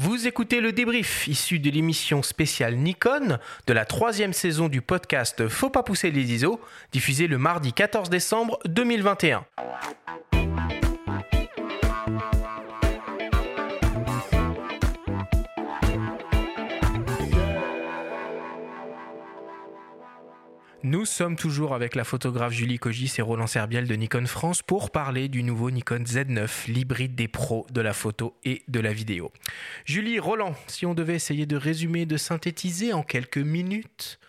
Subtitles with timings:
[0.00, 5.48] Vous écoutez le débrief issu de l'émission spéciale Nikon de la troisième saison du podcast
[5.48, 6.60] Faut pas pousser les ISO,
[6.92, 9.44] diffusé le mardi 14 décembre 2021.
[20.84, 24.92] Nous sommes toujours avec la photographe Julie Cogis et Roland Serbiel de Nikon France pour
[24.92, 29.32] parler du nouveau Nikon Z9, l'hybride des pros de la photo et de la vidéo.
[29.84, 34.20] Julie, Roland, si on devait essayer de résumer, de synthétiser en quelques minutes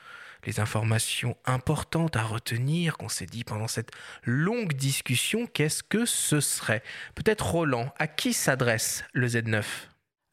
[0.43, 3.91] les informations importantes à retenir qu'on s'est dit pendant cette
[4.23, 6.81] longue discussion, qu'est-ce que ce serait?
[7.13, 9.63] Peut-être Roland, à qui s'adresse le Z9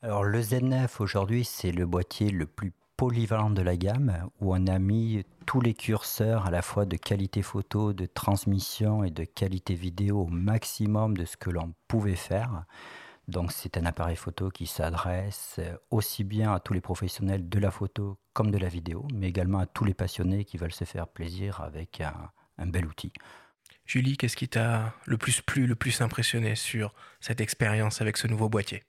[0.00, 4.66] Alors le Z9 aujourd'hui, c'est le boîtier le plus polyvalent de la gamme où on
[4.66, 9.24] a mis tous les curseurs à la fois de qualité photo, de transmission et de
[9.24, 12.64] qualité vidéo au maximum de ce que l'on pouvait faire.
[13.28, 15.60] Donc c'est un appareil photo qui s'adresse
[15.90, 19.58] aussi bien à tous les professionnels de la photo comme de la vidéo, mais également
[19.58, 23.12] à tous les passionnés qui veulent se faire plaisir avec un, bel outil.
[23.84, 28.26] Julie, qu'est-ce qui t'a le plus plu, le plus impressionné sur cette expérience avec ce
[28.26, 28.84] nouveau boîtier?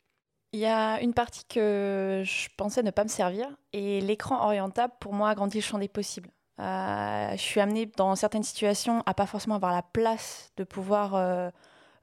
[0.54, 4.94] Il y a une partie que je pensais ne pas me servir et l'écran orientable
[5.00, 6.30] pour moi agrandit le champ des possibles.
[6.60, 11.14] Euh, je suis amenée dans certaines situations à pas forcément avoir la place de pouvoir
[11.16, 11.50] euh,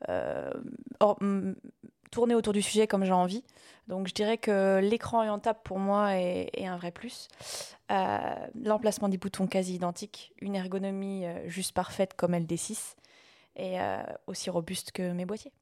[0.09, 0.53] euh,
[2.13, 3.45] tourner autour du sujet comme j'ai envie.
[3.89, 7.29] Donc je dirais que l'écran orientable pour moi est, un vrai plus.
[7.91, 12.95] L'emplacement des boutons quasi identique, une ergonomie juste parfaite comme LD6
[13.57, 13.79] et
[14.27, 15.53] aussi robuste que mes boîtiers.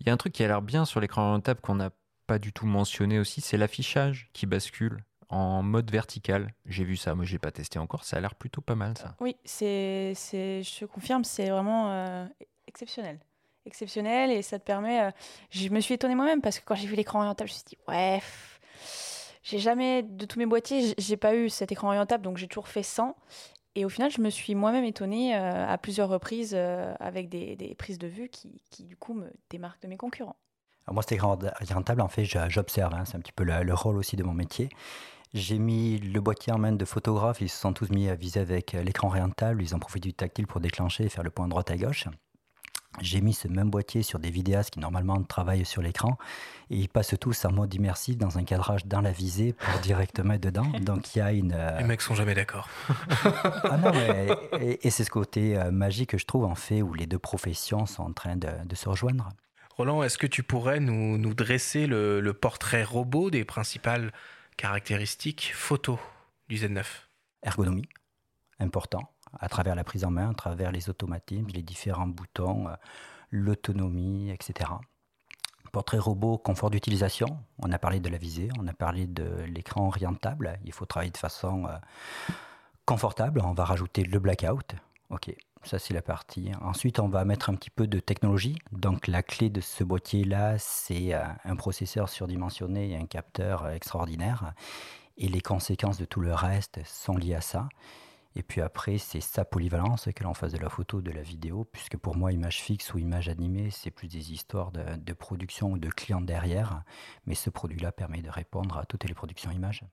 [0.00, 1.90] Il y a un truc qui a l'air bien sur l'écran orientable qu'on n'a
[2.32, 6.54] pas du tout mentionné aussi, c'est l'affichage qui bascule en mode vertical.
[6.64, 9.14] J'ai vu ça, moi j'ai pas testé encore, ça a l'air plutôt pas mal ça.
[9.20, 12.26] Oui, c'est, c'est, je confirme, c'est vraiment euh,
[12.66, 13.20] exceptionnel.
[13.66, 15.02] Exceptionnel et ça te permet.
[15.02, 15.10] Euh,
[15.50, 17.66] je me suis étonnée moi-même parce que quand j'ai vu l'écran orientable, je me suis
[17.66, 18.22] dit, ouais,
[19.42, 22.68] j'ai jamais, de tous mes boîtiers, j'ai pas eu cet écran orientable donc j'ai toujours
[22.68, 23.14] fait sans.
[23.74, 27.74] Et au final, je me suis moi-même étonnée euh, à plusieurs reprises avec des, des,
[27.74, 30.36] prises de vue qui, qui, du coup, me démarquent de mes concurrents.
[30.86, 32.00] Alors moi, c'était rentable.
[32.00, 32.94] En fait, j'observe.
[32.94, 34.68] Hein, c'est un petit peu le, rôle aussi de mon métier.
[35.34, 37.40] J'ai mis le boîtier en main de photographes.
[37.40, 39.62] Ils se sont tous mis à viser avec euh, l'écran orientable.
[39.62, 42.06] Ils ont profité du tactile pour déclencher et faire le point droite à gauche.
[43.00, 46.18] J'ai mis ce même boîtier sur des vidéastes qui normalement travaillent sur l'écran
[46.68, 50.34] et ils passent tous en mode immersif dans un cadrage dans la visée pour directement
[50.34, 50.70] être dedans.
[50.80, 51.54] Donc il y a une.
[51.54, 52.68] Euh, Les mecs sont jamais d'accord.
[53.24, 53.92] ah non,
[54.60, 57.86] et, c'est ce côté euh, magique que je trouve en fait où les deux professions
[57.86, 59.30] sont en train de, de se rejoindre.
[59.76, 64.12] Roland, est-ce que tu pourrais nous, dresser le, portrait robot des principales
[64.56, 65.98] caractéristiques photo
[66.48, 66.84] du Z9
[67.42, 67.88] Ergonomie,
[68.58, 69.10] important,
[69.40, 72.74] à travers la prise en main, à travers les automatismes, les différents boutons, euh,
[73.30, 74.70] l'autonomie, etc.
[75.72, 77.38] Portrait robot, confort d'utilisation.
[77.58, 80.58] On a parlé de la visée, on a parlé de l'écran orientable.
[80.66, 81.72] Il faut travailler de façon euh,
[82.84, 83.40] confortable.
[83.42, 84.74] On va rajouter le blackout.
[85.08, 85.34] Ok,
[85.64, 86.50] ça, c'est la partie.
[86.60, 88.56] Ensuite, on va mettre un petit peu de technologie.
[88.72, 93.72] Donc, la clé de ce boîtier-là, c'est euh, un processeur surdimensionné et un capteur euh,
[93.72, 94.54] extraordinaire.
[95.16, 97.68] Et les conséquences de tout le reste sont liées à ça.
[98.34, 101.64] Et puis après, c'est sa polyvalence, que l'on fasse de la photo, de la vidéo,
[101.70, 105.72] puisque pour moi, image fixe ou image animée, c'est plus des histoires de, de production
[105.72, 106.82] ou de clients derrière.
[107.26, 109.84] Mais ce produit-là permet de répondre à toutes les productions images.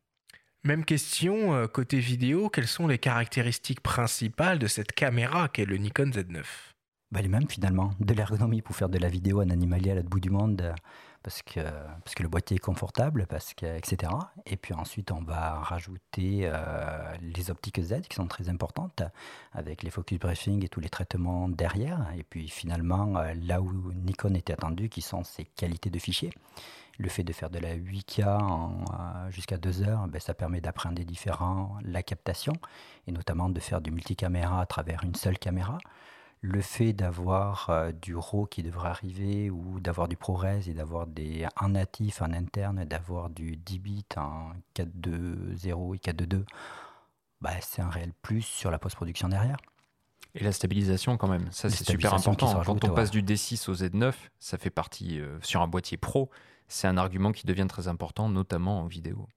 [0.66, 5.78] Même question, euh, côté vidéo, quelles sont les caractéristiques principales de cette caméra qu'est le
[5.78, 6.44] Nikon Z9
[7.12, 10.10] bah, Les mêmes finalement, de l'ergonomie pour faire de la vidéo en animalier à l'autre
[10.10, 10.74] bout du monde, euh,
[11.24, 14.12] parce que, parce que le boîtier est confortable, parce que, etc.
[14.46, 19.04] Et puis ensuite, on va rajouter euh, les optiques Z qui sont très importantes,
[19.54, 22.12] avec les focus briefing et tous les traitements derrière.
[22.18, 26.32] Et puis finalement, là où Nikon était attendu, qui sont ses qualités de fichiers
[27.00, 31.06] le fait de faire de la 8K euh, jusqu'à 2 heures, ben, ça permet d'appréhender
[31.06, 32.54] différent la captation
[33.08, 35.78] et notamment de faire du multicaméra à travers une seule caméra.
[36.42, 41.06] Le fait d'avoir euh, du RAW qui devrait arriver ou d'avoir du ProRes et d'avoir
[41.06, 46.46] des en natif, en interne, d'avoir du 10 bits en 4.2.0 et 4.2.2,
[47.42, 49.58] bah, c'est un réel plus sur la post-production derrière.
[50.36, 52.62] Et la stabilisation quand même, ça c'est super important.
[52.64, 56.30] Quand on passe du D6 au Z9, ça fait partie euh, sur un boîtier pro,
[56.68, 59.28] c'est un argument qui devient très important, notamment en vidéo.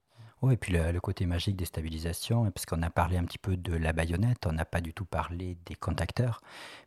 [0.43, 3.57] Oui, et puis le, côté magique des stabilisations, parce qu'on a parlé un petit peu
[3.57, 6.41] de la baïonnette, on n'a pas du tout parlé des contacteurs,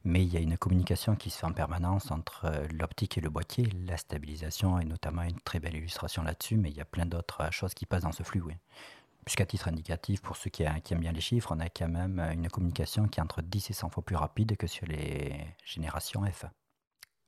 [0.04, 3.22] mais il y a une communication qui se fait en permanence entre euh, l'optique et
[3.22, 3.70] le boîtier.
[3.88, 7.50] La stabilisation est notamment une très belle illustration là-dessus, mais il y a plein d'autres
[7.54, 8.42] choses qui passent dans ce flux.
[8.42, 8.56] Oui.
[9.24, 12.50] Puisqu'à titre indicatif, pour ceux qui, aiment bien les chiffres, on a quand même une
[12.50, 16.46] communication qui est entre 10 et 100 fois plus rapide que sur les générations F.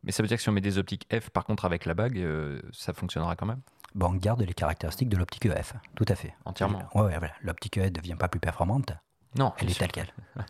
[0.03, 1.93] Mais ça veut dire que si on met des optiques F, par contre, avec la
[1.93, 3.61] bague, euh, ça fonctionnera quand même?
[3.95, 6.33] Bon, on garde les caractéristiques de l'optique EF, tout à fait.
[6.45, 6.83] Entièrement.
[6.93, 7.33] Ouais, ouais, voilà.
[7.41, 8.91] L'optique EF ne devient pas plus performante,
[9.37, 9.87] Non, elle est sûr.
[9.87, 10.13] telle quelle.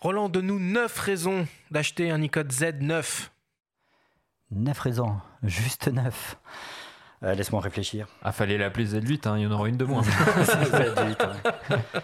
[0.00, 3.28] Roland, donne-nous 9 raisons d'acheter un Nikon Z9.
[4.50, 6.36] 9 raisons, juste 9.
[7.22, 8.08] Laisse-moi réfléchir.
[8.22, 10.02] Ah, fallait l'appeler Z8, hein, il y en aura une de moins.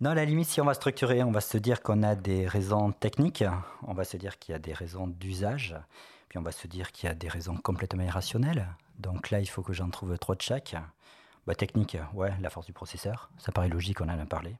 [0.00, 2.48] Non, à la limite, si on va structurer, on va se dire qu'on a des
[2.48, 3.44] raisons techniques,
[3.86, 5.76] on va se dire qu'il y a des raisons d'usage,
[6.28, 8.66] puis on va se dire qu'il y a des raisons complètement irrationnelles.
[9.02, 10.76] Donc là, il faut que j'en trouve trois de chaque.
[11.46, 14.56] Bah, technique, ouais, la force du processeur, ça paraît logique, on en a parlé.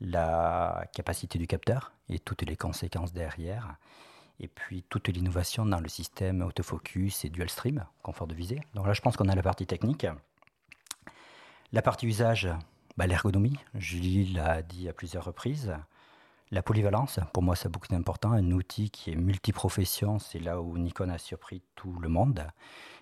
[0.00, 3.76] La capacité du capteur et toutes les conséquences derrière.
[4.38, 8.60] Et puis toute l'innovation dans le système autofocus et dual stream, confort de visée.
[8.74, 10.06] Donc là, je pense qu'on a la partie technique.
[11.72, 12.48] La partie usage,
[12.96, 15.74] bah, l'ergonomie, Julie l'a dit à plusieurs reprises.
[16.52, 18.32] La polyvalence, pour moi, c'est beaucoup d'important.
[18.32, 22.44] Un outil qui est multiprofession, c'est là où Nikon a surpris tout le monde.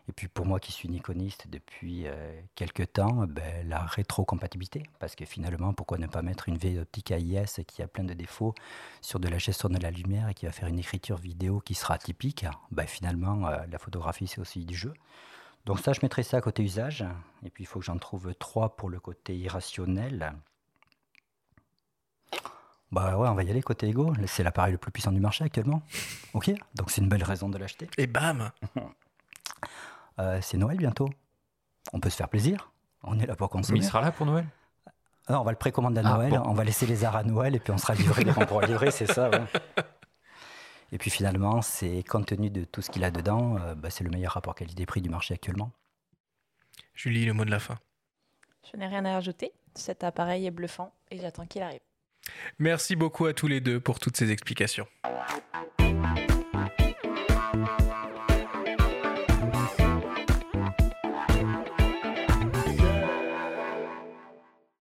[0.07, 4.83] Et puis pour moi qui suis nikoniste depuis euh, quelques temps, ben, la rétrocompatibilité.
[4.99, 8.13] Parce que finalement, pourquoi ne pas mettre une vieille optique AIS qui a plein de
[8.13, 8.55] défauts
[9.01, 11.75] sur de la gestion de la lumière et qui va faire une écriture vidéo qui
[11.75, 12.45] sera atypique?
[12.71, 14.93] Ben, Finalement, euh, la photographie, c'est aussi du jeu.
[15.65, 17.07] Donc ça, je mettrai ça côté usage.
[17.45, 20.35] Et puis, il faut que j'en trouve trois pour le côté irrationnel.
[22.91, 24.13] Bah ouais, on va y aller côté ego.
[24.27, 25.83] C'est l'appareil le plus puissant du marché actuellement.
[26.35, 27.89] Ok, donc c'est une belle raison de l'acheter.
[27.99, 28.51] Et bam
[30.21, 31.09] Euh, c'est Noël bientôt.
[31.93, 32.73] On peut se faire plaisir.
[33.05, 33.79] On est là pour Mais consommer.
[33.79, 34.47] il sera là pour Noël?
[35.29, 36.31] Ah, on va le précommander à Ah, Noël.
[36.31, 36.43] bon.
[36.45, 38.67] On va laisser les arts à Noël et puis on sera livré dès qu'on pourra
[38.67, 39.31] livrer, c'est ça.
[39.31, 39.45] ouais.
[40.91, 44.03] Et puis finalement, c'est compte tenu de tout ce qu'il a dedans, euh, bah, c'est
[44.03, 45.71] le meilleur rapport qualité-prix du marché actuellement.
[46.95, 47.79] Julie, le mot de la fin.
[48.73, 49.53] Je n'ai rien à rajouter.
[49.75, 51.81] Cet appareil est bluffant et j'attends qu'il arrive.
[52.59, 54.87] Merci beaucoup à tous les deux pour toutes ces explications.